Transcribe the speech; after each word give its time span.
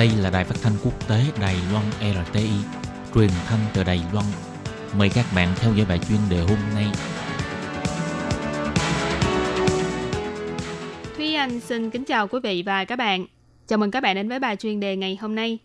Đây 0.00 0.10
là 0.18 0.30
đài 0.30 0.44
phát 0.44 0.54
thanh 0.62 0.72
quốc 0.84 1.08
tế 1.08 1.24
Đài 1.40 1.56
Loan 1.72 1.84
RTI, 2.00 2.50
truyền 3.14 3.28
thanh 3.46 3.58
từ 3.74 3.84
Đài 3.84 4.00
Loan. 4.12 4.26
Mời 4.98 5.10
các 5.14 5.24
bạn 5.34 5.48
theo 5.56 5.74
dõi 5.74 5.86
bài 5.88 5.98
chuyên 6.08 6.18
đề 6.30 6.38
hôm 6.38 6.58
nay. 6.74 6.86
Thúy 11.16 11.34
Anh 11.34 11.60
xin 11.60 11.90
kính 11.90 12.04
chào 12.04 12.28
quý 12.28 12.40
vị 12.42 12.62
và 12.66 12.84
các 12.84 12.96
bạn. 12.96 13.26
Chào 13.66 13.78
mừng 13.78 13.90
các 13.90 14.00
bạn 14.00 14.16
đến 14.16 14.28
với 14.28 14.38
bài 14.38 14.56
chuyên 14.56 14.80
đề 14.80 14.96
ngày 14.96 15.18
hôm 15.20 15.34
nay. 15.34 15.58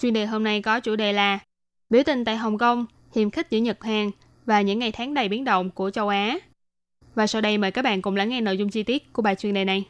Chuyên 0.00 0.12
đề 0.12 0.26
hôm 0.26 0.44
nay 0.44 0.62
có 0.62 0.80
chủ 0.80 0.96
đề 0.96 1.12
là 1.12 1.38
Biểu 1.90 2.02
tình 2.02 2.24
tại 2.24 2.36
Hồng 2.36 2.58
Kông, 2.58 2.86
hiềm 3.14 3.30
khích 3.30 3.46
giữa 3.50 3.58
Nhật 3.58 3.84
Hàn 3.84 4.10
và 4.46 4.60
những 4.60 4.78
ngày 4.78 4.92
tháng 4.92 5.14
đầy 5.14 5.28
biến 5.28 5.44
động 5.44 5.70
của 5.70 5.90
châu 5.90 6.08
Á. 6.08 6.38
Và 7.14 7.26
sau 7.26 7.40
đây 7.40 7.58
mời 7.58 7.70
các 7.70 7.82
bạn 7.82 8.02
cùng 8.02 8.16
lắng 8.16 8.28
nghe 8.28 8.40
nội 8.40 8.58
dung 8.58 8.68
chi 8.68 8.82
tiết 8.82 9.12
của 9.12 9.22
bài 9.22 9.34
chuyên 9.34 9.54
đề 9.54 9.64
này. 9.64 9.84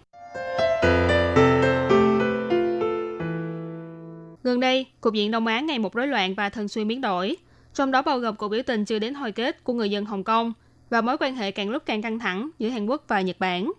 Gần 4.47 4.61
đây, 4.61 4.87
cục 5.01 5.15
diện 5.15 5.31
Đông 5.31 5.47
Á 5.47 5.61
ngày 5.61 5.79
một 5.79 5.95
rối 5.95 6.07
loạn 6.07 6.35
và 6.35 6.49
thường 6.49 6.69
xuyên 6.69 6.89
biến 6.89 7.01
đổi, 7.01 7.37
trong 7.75 7.91
đó 7.91 8.03
bao 8.03 8.19
gồm 8.19 8.37
cuộc 8.37 8.49
biểu 8.49 8.63
tình 8.67 8.85
chưa 8.85 8.99
đến 8.99 9.15
hồi 9.15 9.33
kết 9.33 9.65
của 9.65 9.73
người 9.73 9.91
dân 9.91 10.05
Hồng 10.05 10.25
Kông 10.25 10.53
và 10.91 11.01
mối 11.01 11.17
quan 11.21 11.37
hệ 11.37 11.51
càng 11.51 11.71
lúc 11.71 11.83
càng 11.87 12.03
căng 12.03 12.19
thẳng 12.19 12.51
giữa 12.59 12.69
Hàn 12.69 12.87
Quốc 12.87 13.05
và 13.09 13.21
Nhật 13.21 13.39
Bản. 13.39 13.73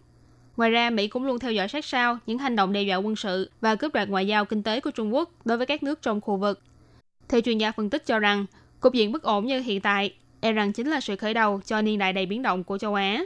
Ngoài 0.58 0.72
ra, 0.72 0.90
Mỹ 0.90 1.08
cũng 1.08 1.26
luôn 1.26 1.40
theo 1.40 1.52
dõi 1.52 1.68
sát 1.68 1.86
sao 1.86 2.18
những 2.26 2.38
hành 2.38 2.56
động 2.56 2.74
đe 2.74 2.82
dọa 2.82 2.98
quân 2.98 3.16
sự 3.16 3.52
và 3.62 3.76
cướp 3.76 3.94
đoạt 3.94 4.10
ngoại 4.10 4.28
giao 4.28 4.46
kinh 4.46 4.64
tế 4.64 4.80
của 4.80 4.92
Trung 4.92 5.14
Quốc 5.14 5.30
đối 5.46 5.58
với 5.58 5.66
các 5.66 5.84
nước 5.84 6.02
trong 6.02 6.22
khu 6.22 6.38
vực. 6.38 6.62
Theo 7.30 7.42
chuyên 7.42 7.58
gia 7.58 7.72
phân 7.72 7.90
tích 7.90 8.06
cho 8.06 8.20
rằng, 8.20 8.46
cục 8.80 8.94
diện 8.94 9.12
bất 9.12 9.24
ổn 9.24 9.46
như 9.46 9.60
hiện 9.60 9.82
tại 9.82 10.14
e 10.42 10.52
rằng 10.52 10.74
chính 10.74 10.90
là 10.90 11.00
sự 11.00 11.16
khởi 11.16 11.34
đầu 11.34 11.62
cho 11.66 11.82
niên 11.82 12.00
đại 12.00 12.14
đầy 12.14 12.26
biến 12.26 12.42
động 12.42 12.64
của 12.64 12.78
châu 12.78 12.94
Á. 12.94 13.24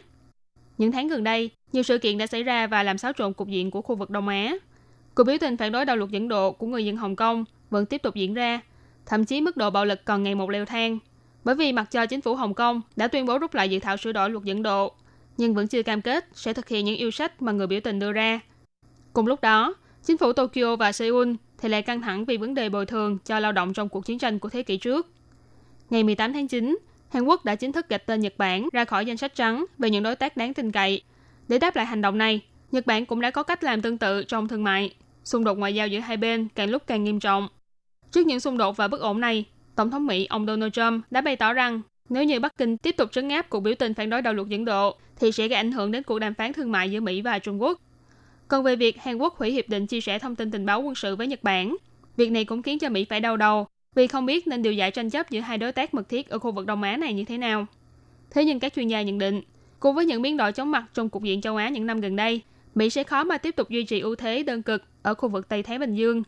Những 0.77 0.91
tháng 0.91 1.07
gần 1.07 1.23
đây, 1.23 1.49
nhiều 1.73 1.83
sự 1.83 1.97
kiện 1.97 2.17
đã 2.17 2.27
xảy 2.27 2.43
ra 2.43 2.67
và 2.67 2.83
làm 2.83 2.97
xáo 2.97 3.11
trộn 3.17 3.33
cục 3.33 3.47
diện 3.47 3.71
của 3.71 3.81
khu 3.81 3.95
vực 3.95 4.09
Đông 4.09 4.27
Á. 4.27 4.55
Cuộc 5.15 5.23
biểu 5.23 5.37
tình 5.41 5.57
phản 5.57 5.71
đối 5.71 5.85
đạo 5.85 5.97
luật 5.97 6.09
dẫn 6.09 6.27
độ 6.27 6.51
của 6.51 6.67
người 6.67 6.85
dân 6.85 6.97
Hồng 6.97 7.15
Kông 7.15 7.45
vẫn 7.69 7.85
tiếp 7.85 8.01
tục 8.01 8.15
diễn 8.15 8.33
ra, 8.33 8.61
thậm 9.05 9.25
chí 9.25 9.41
mức 9.41 9.57
độ 9.57 9.69
bạo 9.69 9.85
lực 9.85 10.05
còn 10.05 10.23
ngày 10.23 10.35
một 10.35 10.49
leo 10.49 10.65
thang. 10.65 10.99
Bởi 11.43 11.55
vì 11.55 11.71
mặc 11.71 11.91
cho 11.91 12.05
chính 12.05 12.21
phủ 12.21 12.35
Hồng 12.35 12.53
Kông 12.53 12.81
đã 12.95 13.07
tuyên 13.07 13.25
bố 13.25 13.37
rút 13.37 13.53
lại 13.53 13.69
dự 13.69 13.79
thảo 13.79 13.97
sửa 13.97 14.11
đổi 14.11 14.29
luật 14.29 14.43
dẫn 14.43 14.63
độ, 14.63 14.93
nhưng 15.37 15.53
vẫn 15.53 15.67
chưa 15.67 15.83
cam 15.83 16.01
kết 16.01 16.27
sẽ 16.33 16.53
thực 16.53 16.67
hiện 16.67 16.85
những 16.85 16.95
yêu 16.97 17.11
sách 17.11 17.41
mà 17.41 17.51
người 17.51 17.67
biểu 17.67 17.79
tình 17.83 17.99
đưa 17.99 18.11
ra. 18.11 18.39
Cùng 19.13 19.27
lúc 19.27 19.41
đó, 19.41 19.75
chính 20.03 20.17
phủ 20.17 20.33
Tokyo 20.33 20.75
và 20.75 20.91
Seoul 20.91 21.33
thì 21.57 21.69
lại 21.69 21.81
căng 21.81 22.01
thẳng 22.01 22.25
vì 22.25 22.37
vấn 22.37 22.53
đề 22.53 22.69
bồi 22.69 22.85
thường 22.85 23.17
cho 23.25 23.39
lao 23.39 23.51
động 23.51 23.73
trong 23.73 23.89
cuộc 23.89 24.05
chiến 24.05 24.19
tranh 24.19 24.39
của 24.39 24.49
thế 24.49 24.63
kỷ 24.63 24.77
trước. 24.77 25.07
Ngày 25.89 26.03
18 26.03 26.33
tháng 26.33 26.47
9, 26.47 26.77
Hàn 27.09 27.23
Quốc 27.23 27.45
đã 27.45 27.55
chính 27.55 27.71
thức 27.71 27.89
gạch 27.89 28.05
tên 28.05 28.19
Nhật 28.19 28.33
Bản 28.37 28.69
ra 28.73 28.85
khỏi 28.85 29.05
danh 29.05 29.17
sách 29.17 29.35
trắng 29.35 29.65
về 29.77 29.89
những 29.89 30.03
đối 30.03 30.15
tác 30.15 30.37
đáng 30.37 30.53
tin 30.53 30.71
cậy. 30.71 31.01
Để 31.47 31.59
đáp 31.59 31.75
lại 31.75 31.85
hành 31.85 32.01
động 32.01 32.17
này, 32.17 32.41
Nhật 32.71 32.85
Bản 32.85 33.05
cũng 33.05 33.21
đã 33.21 33.31
có 33.31 33.43
cách 33.43 33.63
làm 33.63 33.81
tương 33.81 33.97
tự 33.97 34.23
trong 34.23 34.47
thương 34.47 34.63
mại. 34.63 34.93
Xung 35.23 35.43
đột 35.43 35.57
ngoại 35.57 35.75
giao 35.75 35.87
giữa 35.87 35.99
hai 35.99 36.17
bên 36.17 36.47
càng 36.55 36.69
lúc 36.69 36.83
càng 36.87 37.03
nghiêm 37.03 37.19
trọng. 37.19 37.47
Trước 38.11 38.25
những 38.25 38.39
xung 38.39 38.57
đột 38.57 38.77
và 38.77 38.87
bất 38.87 39.01
ổn 39.01 39.19
này, 39.19 39.45
Tổng 39.75 39.91
thống 39.91 40.05
Mỹ 40.05 40.25
ông 40.25 40.45
Donald 40.45 40.73
Trump 40.73 41.03
đã 41.11 41.21
bày 41.21 41.35
tỏ 41.35 41.53
rằng 41.53 41.81
nếu 42.09 42.23
như 42.23 42.39
Bắc 42.39 42.57
Kinh 42.57 42.77
tiếp 42.77 42.97
tục 42.97 43.11
trấn 43.11 43.29
áp 43.29 43.49
cuộc 43.49 43.59
biểu 43.59 43.73
tình 43.75 43.93
phản 43.93 44.09
đối 44.09 44.21
đạo 44.21 44.33
luật 44.33 44.47
dẫn 44.47 44.65
độ, 44.65 44.95
thì 45.19 45.31
sẽ 45.31 45.47
gây 45.47 45.57
ảnh 45.57 45.71
hưởng 45.71 45.91
đến 45.91 46.03
cuộc 46.03 46.19
đàm 46.19 46.33
phán 46.33 46.53
thương 46.53 46.71
mại 46.71 46.91
giữa 46.91 46.99
Mỹ 46.99 47.21
và 47.21 47.39
Trung 47.39 47.61
Quốc. 47.61 47.81
Còn 48.47 48.63
về 48.63 48.75
việc 48.75 49.01
Hàn 49.01 49.17
Quốc 49.17 49.37
hủy 49.37 49.51
hiệp 49.51 49.69
định 49.69 49.87
chia 49.87 50.01
sẻ 50.01 50.19
thông 50.19 50.35
tin 50.35 50.51
tình 50.51 50.65
báo 50.65 50.81
quân 50.81 50.95
sự 50.95 51.15
với 51.15 51.27
Nhật 51.27 51.43
Bản, 51.43 51.75
việc 52.17 52.31
này 52.31 52.45
cũng 52.45 52.63
khiến 52.63 52.79
cho 52.79 52.89
Mỹ 52.89 53.05
phải 53.05 53.19
đau 53.19 53.37
đầu 53.37 53.67
vì 53.95 54.07
không 54.07 54.25
biết 54.25 54.47
nên 54.47 54.61
điều 54.61 54.73
giải 54.73 54.91
tranh 54.91 55.09
chấp 55.09 55.29
giữa 55.29 55.39
hai 55.39 55.57
đối 55.57 55.71
tác 55.71 55.93
mật 55.93 56.09
thiết 56.09 56.29
ở 56.29 56.39
khu 56.39 56.51
vực 56.51 56.65
Đông 56.65 56.83
Á 56.83 56.97
này 56.97 57.13
như 57.13 57.25
thế 57.25 57.37
nào. 57.37 57.65
Thế 58.31 58.45
nhưng 58.45 58.59
các 58.59 58.73
chuyên 58.73 58.87
gia 58.87 59.01
nhận 59.01 59.17
định, 59.17 59.41
cùng 59.79 59.95
với 59.95 60.05
những 60.05 60.21
biến 60.21 60.37
đổi 60.37 60.51
chóng 60.51 60.71
mặt 60.71 60.83
trong 60.93 61.09
cục 61.09 61.23
diện 61.23 61.41
châu 61.41 61.55
Á 61.55 61.69
những 61.69 61.85
năm 61.85 62.01
gần 62.01 62.15
đây, 62.15 62.41
Mỹ 62.75 62.89
sẽ 62.89 63.03
khó 63.03 63.23
mà 63.23 63.37
tiếp 63.37 63.55
tục 63.55 63.69
duy 63.69 63.83
trì 63.83 63.99
ưu 63.99 64.15
thế 64.15 64.43
đơn 64.43 64.61
cực 64.61 64.83
ở 65.01 65.13
khu 65.13 65.29
vực 65.29 65.49
Tây 65.49 65.63
Thái 65.63 65.79
Bình 65.79 65.95
Dương. 65.95 66.23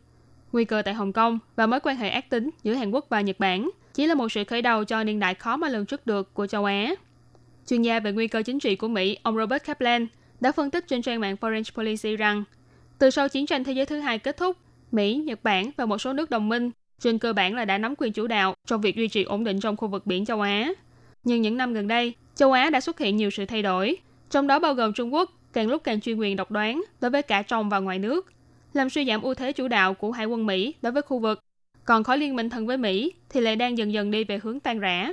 Nguy 0.52 0.66
cơ 0.66 0.81
tại 0.81 0.94
Hồng 0.94 1.13
Kông 1.13 1.39
và 1.55 1.67
mối 1.67 1.80
quan 1.80 1.97
hệ 1.97 2.09
ác 2.09 2.30
tính 2.30 2.49
giữa 2.63 2.73
Hàn 2.73 2.92
Quốc 2.92 3.05
và 3.09 3.21
Nhật 3.21 3.39
Bản 3.39 3.70
chỉ 3.93 4.08
là 4.08 4.15
một 4.15 4.31
sự 4.31 4.43
khởi 4.43 4.61
đầu 4.61 4.83
cho 4.83 5.03
niên 5.03 5.20
đại 5.20 5.36
khó 5.36 5.58
mà 5.58 5.70
lường 5.70 5.86
trước 5.86 6.08
được 6.08 6.33
của 6.33 6.48
châu 6.48 6.65
Á. 6.65 6.95
Chuyên 7.67 7.82
gia 7.82 7.99
về 7.99 8.11
nguy 8.11 8.27
cơ 8.27 8.42
chính 8.42 8.59
trị 8.59 8.76
của 8.76 8.87
Mỹ, 8.87 9.17
ông 9.23 9.37
Robert 9.37 9.64
Kaplan, 9.64 10.08
đã 10.39 10.52
phân 10.52 10.71
tích 10.71 10.87
trên 10.87 11.02
trang 11.02 11.20
mạng 11.20 11.36
Foreign 11.42 11.64
Policy 11.76 12.15
rằng, 12.15 12.43
từ 12.99 13.09
sau 13.09 13.30
chiến 13.30 13.45
tranh 13.45 13.64
thế 13.64 13.73
giới 13.73 13.86
thứ 13.86 13.99
hai 13.99 14.20
kết 14.20 14.37
thúc, 14.37 14.58
Mỹ, 14.92 15.15
Nhật 15.15 15.43
Bản 15.43 15.71
và 15.77 15.86
một 15.86 15.98
số 15.98 16.14
nước 16.14 16.30
đồng 16.30 16.49
minh 16.49 16.71
trên 16.99 17.20
cơ 17.20 17.33
bản 17.33 17.55
là 17.55 17.65
đã 17.65 17.77
nắm 17.77 17.93
quyền 17.98 18.14
chủ 18.14 18.27
đạo 18.27 18.53
trong 18.67 18.82
việc 18.82 18.95
duy 18.95 19.08
trì 19.08 19.23
ổn 19.23 19.43
định 19.43 19.59
trong 19.59 19.77
khu 19.77 19.87
vực 19.87 20.05
biển 20.05 20.26
châu 20.26 20.42
Á. 20.42 20.70
Nhưng 21.23 21.42
những 21.42 21.58
năm 21.58 21.73
gần 21.73 21.87
đây, 21.87 22.14
châu 22.36 22.52
Á 22.52 22.70
đã 22.70 22.82
xuất 22.82 22.99
hiện 22.99 23.15
nhiều 23.15 23.30
sự 23.30 23.45
thay 23.45 23.61
đổi, 23.61 23.98
trong 24.30 24.48
đó 24.48 24.59
bao 24.59 24.73
gồm 24.73 24.93
Trung 24.93 25.14
Quốc 25.14 25.32
càng 25.53 25.67
lúc 25.67 25.83
càng 25.83 26.02
chuyên 26.02 26.17
quyền 26.17 26.36
độc 26.36 26.52
đoán 26.52 26.83
đối 27.02 27.11
với 27.11 27.21
cả 27.21 27.41
trong 27.41 27.69
và 27.69 27.80
ngoài 27.80 27.99
nước, 27.99 28.33
làm 28.73 28.89
suy 28.89 29.05
giảm 29.05 29.21
ưu 29.21 29.33
thế 29.33 29.52
chủ 29.52 29.67
đạo 29.67 29.93
của 29.93 30.11
hải 30.11 30.25
quân 30.25 30.45
Mỹ 30.45 30.73
đối 30.81 30.91
với 30.91 31.02
khu 31.02 31.19
vực. 31.19 31.39
Còn 31.86 32.03
khối 32.03 32.17
liên 32.17 32.36
minh 32.36 32.49
thân 32.49 32.67
với 32.67 32.77
Mỹ 32.77 33.14
thì 33.30 33.41
lại 33.41 33.55
đang 33.55 33.77
dần 33.77 33.93
dần 33.93 34.11
đi 34.11 34.23
về 34.23 34.39
hướng 34.43 34.59
tan 34.59 34.80
rã. 34.80 35.09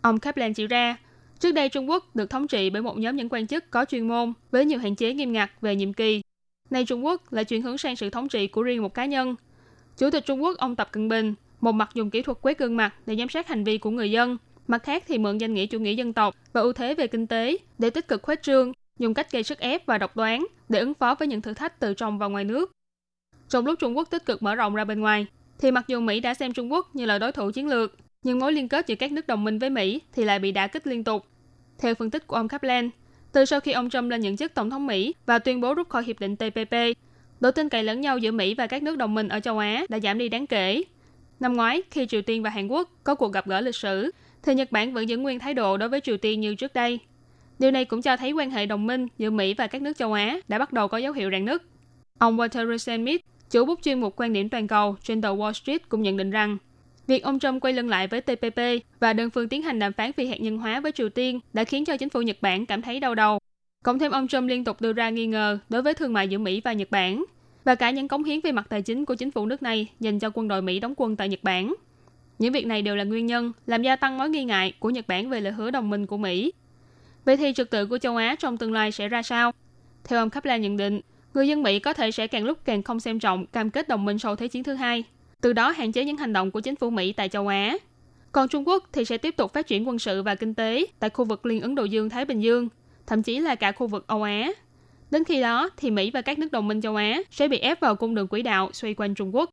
Ông 0.00 0.18
Kaplan 0.18 0.54
chỉ 0.54 0.66
ra, 0.66 0.96
trước 1.40 1.52
đây 1.52 1.68
Trung 1.68 1.90
Quốc 1.90 2.16
được 2.16 2.30
thống 2.30 2.48
trị 2.48 2.70
bởi 2.70 2.82
một 2.82 2.98
nhóm 2.98 3.16
những 3.16 3.28
quan 3.28 3.46
chức 3.46 3.70
có 3.70 3.84
chuyên 3.84 4.08
môn 4.08 4.32
với 4.50 4.64
nhiều 4.64 4.78
hạn 4.78 4.94
chế 4.94 5.14
nghiêm 5.14 5.32
ngặt 5.32 5.50
về 5.60 5.76
nhiệm 5.76 5.92
kỳ. 5.92 6.22
Nay 6.70 6.84
Trung 6.84 7.04
Quốc 7.04 7.32
lại 7.32 7.44
chuyển 7.44 7.62
hướng 7.62 7.78
sang 7.78 7.96
sự 7.96 8.10
thống 8.10 8.28
trị 8.28 8.46
của 8.46 8.62
riêng 8.62 8.82
một 8.82 8.94
cá 8.94 9.04
nhân. 9.04 9.34
Chủ 9.98 10.10
tịch 10.10 10.26
Trung 10.26 10.42
Quốc 10.42 10.58
ông 10.58 10.76
Tập 10.76 10.88
Cận 10.92 11.08
Bình 11.08 11.34
một 11.60 11.72
mặt 11.72 11.90
dùng 11.94 12.10
kỹ 12.10 12.22
thuật 12.22 12.38
quét 12.42 12.58
gương 12.58 12.76
mặt 12.76 12.94
để 13.06 13.16
giám 13.16 13.28
sát 13.28 13.48
hành 13.48 13.64
vi 13.64 13.78
của 13.78 13.90
người 13.90 14.10
dân, 14.10 14.36
mặt 14.66 14.82
khác 14.82 15.04
thì 15.06 15.18
mượn 15.18 15.38
danh 15.38 15.54
nghĩa 15.54 15.66
chủ 15.66 15.78
nghĩa 15.78 15.92
dân 15.92 16.12
tộc 16.12 16.34
và 16.52 16.60
ưu 16.60 16.72
thế 16.72 16.94
về 16.94 17.06
kinh 17.06 17.26
tế 17.26 17.56
để 17.78 17.90
tích 17.90 18.08
cực 18.08 18.22
khuếch 18.22 18.42
trương 18.42 18.72
dùng 18.98 19.14
cách 19.14 19.32
gây 19.32 19.42
sức 19.42 19.58
ép 19.58 19.86
và 19.86 19.98
độc 19.98 20.16
đoán 20.16 20.46
để 20.68 20.78
ứng 20.78 20.94
phó 20.94 21.14
với 21.14 21.28
những 21.28 21.42
thử 21.42 21.54
thách 21.54 21.80
từ 21.80 21.94
trong 21.94 22.18
và 22.18 22.26
ngoài 22.26 22.44
nước. 22.44 22.72
Trong 23.48 23.66
lúc 23.66 23.78
Trung 23.78 23.96
Quốc 23.96 24.10
tích 24.10 24.26
cực 24.26 24.42
mở 24.42 24.54
rộng 24.54 24.74
ra 24.74 24.84
bên 24.84 25.00
ngoài, 25.00 25.26
thì 25.58 25.70
mặc 25.70 25.84
dù 25.88 26.00
Mỹ 26.00 26.20
đã 26.20 26.34
xem 26.34 26.52
Trung 26.52 26.72
Quốc 26.72 26.94
như 26.94 27.06
là 27.06 27.18
đối 27.18 27.32
thủ 27.32 27.50
chiến 27.50 27.68
lược, 27.68 27.96
nhưng 28.22 28.38
mối 28.38 28.52
liên 28.52 28.68
kết 28.68 28.86
giữa 28.86 28.94
các 28.94 29.12
nước 29.12 29.26
đồng 29.26 29.44
minh 29.44 29.58
với 29.58 29.70
Mỹ 29.70 30.00
thì 30.12 30.24
lại 30.24 30.38
bị 30.38 30.52
đả 30.52 30.66
kích 30.66 30.86
liên 30.86 31.04
tục. 31.04 31.26
Theo 31.78 31.94
phân 31.94 32.10
tích 32.10 32.26
của 32.26 32.36
ông 32.36 32.48
Kaplan, 32.48 32.90
từ 33.32 33.44
sau 33.44 33.60
khi 33.60 33.72
ông 33.72 33.90
Trump 33.90 34.10
lên 34.10 34.20
nhận 34.20 34.36
chức 34.36 34.54
tổng 34.54 34.70
thống 34.70 34.86
Mỹ 34.86 35.14
và 35.26 35.38
tuyên 35.38 35.60
bố 35.60 35.74
rút 35.74 35.88
khỏi 35.88 36.04
hiệp 36.04 36.20
định 36.20 36.36
TPP, 36.36 36.74
độ 37.40 37.50
tin 37.50 37.68
cậy 37.68 37.82
lẫn 37.84 38.00
nhau 38.00 38.18
giữa 38.18 38.30
Mỹ 38.30 38.54
và 38.54 38.66
các 38.66 38.82
nước 38.82 38.96
đồng 38.96 39.14
minh 39.14 39.28
ở 39.28 39.40
châu 39.40 39.58
Á 39.58 39.84
đã 39.88 39.98
giảm 39.98 40.18
đi 40.18 40.28
đáng 40.28 40.46
kể. 40.46 40.82
Năm 41.40 41.52
ngoái, 41.52 41.82
khi 41.90 42.06
Triều 42.06 42.22
Tiên 42.22 42.42
và 42.42 42.50
Hàn 42.50 42.68
Quốc 42.68 42.90
có 43.04 43.14
cuộc 43.14 43.32
gặp 43.32 43.46
gỡ 43.46 43.60
lịch 43.60 43.76
sử, 43.76 44.10
thì 44.42 44.54
Nhật 44.54 44.72
Bản 44.72 44.94
vẫn 44.94 45.08
giữ 45.08 45.16
nguyên 45.16 45.38
thái 45.38 45.54
độ 45.54 45.76
đối 45.76 45.88
với 45.88 46.00
Triều 46.00 46.16
Tiên 46.16 46.40
như 46.40 46.54
trước 46.54 46.74
đây. 46.74 46.98
Điều 47.58 47.70
này 47.70 47.84
cũng 47.84 48.02
cho 48.02 48.16
thấy 48.16 48.32
quan 48.32 48.50
hệ 48.50 48.66
đồng 48.66 48.86
minh 48.86 49.06
giữa 49.18 49.30
Mỹ 49.30 49.54
và 49.54 49.66
các 49.66 49.82
nước 49.82 49.96
châu 49.96 50.12
Á 50.12 50.38
đã 50.48 50.58
bắt 50.58 50.72
đầu 50.72 50.88
có 50.88 50.98
dấu 50.98 51.12
hiệu 51.12 51.30
rạn 51.30 51.44
nứt. 51.44 51.62
Ông 52.18 52.36
Walter 52.36 52.70
Rosenmith, 52.72 53.24
chủ 53.50 53.64
bút 53.64 53.82
chuyên 53.82 54.00
mục 54.00 54.14
quan 54.16 54.32
điểm 54.32 54.48
toàn 54.48 54.66
cầu 54.66 54.96
trên 55.02 55.22
tờ 55.22 55.34
Wall 55.34 55.52
Street 55.52 55.88
cũng 55.88 56.02
nhận 56.02 56.16
định 56.16 56.30
rằng, 56.30 56.58
việc 57.06 57.22
ông 57.22 57.38
Trump 57.38 57.62
quay 57.62 57.72
lưng 57.72 57.88
lại 57.88 58.06
với 58.06 58.20
TPP 58.20 58.60
và 59.00 59.12
đơn 59.12 59.30
phương 59.30 59.48
tiến 59.48 59.62
hành 59.62 59.78
đàm 59.78 59.92
phán 59.92 60.12
phi 60.12 60.26
hạt 60.26 60.40
nhân 60.40 60.58
hóa 60.58 60.80
với 60.80 60.92
Triều 60.92 61.08
Tiên 61.08 61.40
đã 61.52 61.64
khiến 61.64 61.84
cho 61.84 61.96
chính 61.96 62.08
phủ 62.08 62.22
Nhật 62.22 62.36
Bản 62.40 62.66
cảm 62.66 62.82
thấy 62.82 63.00
đau 63.00 63.14
đầu. 63.14 63.38
Cộng 63.84 63.98
thêm 63.98 64.12
ông 64.12 64.28
Trump 64.28 64.48
liên 64.48 64.64
tục 64.64 64.80
đưa 64.80 64.92
ra 64.92 65.10
nghi 65.10 65.26
ngờ 65.26 65.58
đối 65.68 65.82
với 65.82 65.94
thương 65.94 66.12
mại 66.12 66.28
giữa 66.28 66.38
Mỹ 66.38 66.60
và 66.64 66.72
Nhật 66.72 66.90
Bản 66.90 67.24
và 67.64 67.74
cả 67.74 67.90
những 67.90 68.08
cống 68.08 68.24
hiến 68.24 68.40
về 68.40 68.52
mặt 68.52 68.66
tài 68.68 68.82
chính 68.82 69.04
của 69.04 69.14
chính 69.14 69.30
phủ 69.30 69.46
nước 69.46 69.62
này 69.62 69.88
dành 70.00 70.18
cho 70.18 70.30
quân 70.34 70.48
đội 70.48 70.62
Mỹ 70.62 70.80
đóng 70.80 70.94
quân 70.96 71.16
tại 71.16 71.28
Nhật 71.28 71.42
Bản. 71.42 71.74
Những 72.38 72.52
việc 72.52 72.66
này 72.66 72.82
đều 72.82 72.96
là 72.96 73.04
nguyên 73.04 73.26
nhân 73.26 73.52
làm 73.66 73.82
gia 73.82 73.96
tăng 73.96 74.18
mối 74.18 74.28
nghi 74.28 74.44
ngại 74.44 74.72
của 74.78 74.90
Nhật 74.90 75.08
Bản 75.08 75.30
về 75.30 75.40
lời 75.40 75.52
hứa 75.52 75.70
đồng 75.70 75.90
minh 75.90 76.06
của 76.06 76.16
Mỹ 76.16 76.52
Vậy 77.28 77.36
thì 77.36 77.52
trật 77.52 77.70
tự 77.70 77.86
của 77.86 77.98
châu 77.98 78.16
Á 78.16 78.34
trong 78.38 78.56
tương 78.56 78.72
lai 78.72 78.92
sẽ 78.92 79.08
ra 79.08 79.22
sao? 79.22 79.52
Theo 80.04 80.18
ông 80.18 80.30
Kaplan 80.30 80.60
nhận 80.62 80.76
định, 80.76 81.00
người 81.34 81.48
dân 81.48 81.62
Mỹ 81.62 81.78
có 81.78 81.92
thể 81.92 82.10
sẽ 82.10 82.26
càng 82.26 82.44
lúc 82.44 82.58
càng 82.64 82.82
không 82.82 83.00
xem 83.00 83.18
trọng 83.18 83.46
cam 83.46 83.70
kết 83.70 83.88
đồng 83.88 84.04
minh 84.04 84.18
sau 84.18 84.36
Thế 84.36 84.48
chiến 84.48 84.62
thứ 84.62 84.74
hai, 84.74 85.04
từ 85.40 85.52
đó 85.52 85.70
hạn 85.70 85.92
chế 85.92 86.04
những 86.04 86.16
hành 86.16 86.32
động 86.32 86.50
của 86.50 86.60
chính 86.60 86.76
phủ 86.76 86.90
Mỹ 86.90 87.12
tại 87.12 87.28
châu 87.28 87.48
Á. 87.48 87.76
Còn 88.32 88.48
Trung 88.48 88.68
Quốc 88.68 88.84
thì 88.92 89.04
sẽ 89.04 89.18
tiếp 89.18 89.36
tục 89.36 89.52
phát 89.52 89.66
triển 89.66 89.88
quân 89.88 89.98
sự 89.98 90.22
và 90.22 90.34
kinh 90.34 90.54
tế 90.54 90.86
tại 90.98 91.10
khu 91.10 91.24
vực 91.24 91.46
Liên 91.46 91.60
Ấn 91.60 91.74
Độ 91.74 91.84
Dương-Thái 91.84 92.24
Bình 92.24 92.40
Dương, 92.40 92.68
thậm 93.06 93.22
chí 93.22 93.38
là 93.38 93.54
cả 93.54 93.72
khu 93.72 93.86
vực 93.86 94.06
Âu 94.06 94.22
Á. 94.22 94.50
Đến 95.10 95.24
khi 95.24 95.40
đó 95.40 95.70
thì 95.76 95.90
Mỹ 95.90 96.10
và 96.10 96.22
các 96.22 96.38
nước 96.38 96.52
đồng 96.52 96.68
minh 96.68 96.80
châu 96.80 96.96
Á 96.96 97.20
sẽ 97.30 97.48
bị 97.48 97.58
ép 97.58 97.80
vào 97.80 97.96
cung 97.96 98.14
đường 98.14 98.28
quỹ 98.28 98.42
đạo 98.42 98.70
xoay 98.72 98.94
quanh 98.94 99.14
Trung 99.14 99.34
Quốc. 99.34 99.50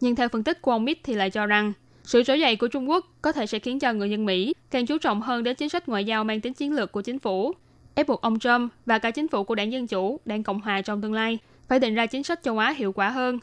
Nhưng 0.00 0.14
theo 0.14 0.28
phân 0.28 0.44
tích 0.44 0.62
của 0.62 0.70
ông 0.70 0.84
Mitt 0.84 1.04
thì 1.04 1.14
lại 1.14 1.30
cho 1.30 1.46
rằng 1.46 1.72
sự 2.04 2.22
trỗi 2.22 2.40
dậy 2.40 2.56
của 2.56 2.68
Trung 2.68 2.90
Quốc 2.90 3.06
có 3.22 3.32
thể 3.32 3.46
sẽ 3.46 3.58
khiến 3.58 3.78
cho 3.78 3.92
người 3.92 4.10
dân 4.10 4.26
Mỹ 4.26 4.54
càng 4.70 4.86
chú 4.86 4.98
trọng 4.98 5.22
hơn 5.22 5.44
đến 5.44 5.56
chính 5.56 5.68
sách 5.68 5.88
ngoại 5.88 6.04
giao 6.04 6.24
mang 6.24 6.40
tính 6.40 6.54
chiến 6.54 6.72
lược 6.72 6.92
của 6.92 7.02
chính 7.02 7.18
phủ, 7.18 7.52
ép 7.94 8.08
buộc 8.08 8.22
ông 8.22 8.38
Trump 8.38 8.72
và 8.86 8.98
cả 8.98 9.10
chính 9.10 9.28
phủ 9.28 9.44
của 9.44 9.54
đảng 9.54 9.72
Dân 9.72 9.86
Chủ, 9.86 10.20
đảng 10.24 10.42
Cộng 10.42 10.60
Hòa 10.60 10.82
trong 10.82 11.02
tương 11.02 11.12
lai 11.12 11.38
phải 11.68 11.78
định 11.78 11.94
ra 11.94 12.06
chính 12.06 12.22
sách 12.22 12.42
châu 12.42 12.58
Á 12.58 12.70
hiệu 12.70 12.92
quả 12.92 13.10
hơn. 13.10 13.38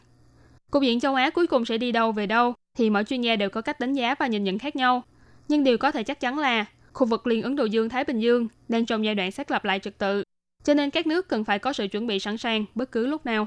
Cục 0.70 0.82
diện 0.82 1.00
châu 1.00 1.14
Á 1.14 1.30
cuối 1.30 1.46
cùng 1.46 1.64
sẽ 1.64 1.78
đi 1.78 1.92
đâu 1.92 2.12
về 2.12 2.26
đâu 2.26 2.54
thì 2.78 2.90
mỗi 2.90 3.04
chuyên 3.04 3.20
gia 3.20 3.36
đều 3.36 3.50
có 3.50 3.60
cách 3.60 3.80
đánh 3.80 3.92
giá 3.92 4.14
và 4.14 4.26
nhìn 4.26 4.44
nhận 4.44 4.58
khác 4.58 4.76
nhau. 4.76 5.02
Nhưng 5.48 5.64
điều 5.64 5.78
có 5.78 5.90
thể 5.90 6.02
chắc 6.02 6.20
chắn 6.20 6.38
là 6.38 6.64
khu 6.92 7.06
vực 7.06 7.26
Liên 7.26 7.42
Ấn 7.42 7.56
Độ 7.56 7.64
Dương-Thái 7.64 8.04
Bình 8.04 8.20
Dương 8.20 8.48
đang 8.68 8.86
trong 8.86 9.04
giai 9.04 9.14
đoạn 9.14 9.30
xác 9.30 9.50
lập 9.50 9.64
lại 9.64 9.78
trật 9.78 9.98
tự, 9.98 10.24
cho 10.64 10.74
nên 10.74 10.90
các 10.90 11.06
nước 11.06 11.28
cần 11.28 11.44
phải 11.44 11.58
có 11.58 11.72
sự 11.72 11.88
chuẩn 11.88 12.06
bị 12.06 12.18
sẵn 12.18 12.38
sàng 12.38 12.64
bất 12.74 12.92
cứ 12.92 13.06
lúc 13.06 13.26
nào. 13.26 13.46